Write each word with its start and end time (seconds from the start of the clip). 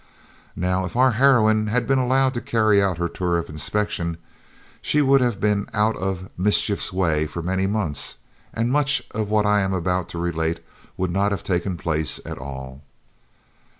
Now, 0.55 0.83
if 0.85 0.95
our 0.95 1.11
heroine 1.11 1.67
had 1.67 1.85
been 1.85 1.99
allowed 1.99 2.33
to 2.33 2.41
carry 2.41 2.81
out 2.81 2.97
her 2.97 3.07
tour 3.07 3.37
of 3.37 3.49
inspection, 3.49 4.17
she 4.81 4.99
would 4.99 5.21
have 5.21 5.39
been 5.39 5.67
out 5.75 5.95
of 5.95 6.31
"mischief's 6.39 6.91
way" 6.91 7.27
for 7.27 7.43
many 7.43 7.67
months, 7.67 8.17
and 8.51 8.71
much 8.71 9.03
of 9.11 9.29
what 9.29 9.45
I 9.45 9.61
am 9.61 9.75
about 9.75 10.09
to 10.09 10.17
relate 10.17 10.59
would 10.97 11.11
not 11.11 11.31
have 11.31 11.43
taken 11.43 11.77
place 11.77 12.19
at 12.25 12.39
all. 12.39 12.81